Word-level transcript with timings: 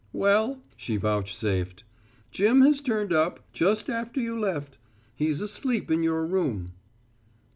"Well," 0.13 0.57
she 0.75 0.95
vouchsafed, 0.97 1.83
"Jim 2.31 2.61
has 2.61 2.81
turned 2.81 3.13
up 3.13 3.39
just 3.53 3.87
after 3.87 4.19
you 4.19 4.35
left. 4.35 4.79
He's 5.13 5.41
asleep 5.41 5.91
in 5.91 6.01
your 6.01 6.25
room." 6.25 6.71